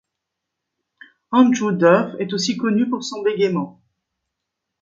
Andrew 1.31 1.71
Duff 1.73 2.15
est 2.17 2.33
aussi 2.33 2.57
connu 2.57 2.89
pour 2.89 3.03
son 3.03 3.21
bégaiement. 3.21 3.79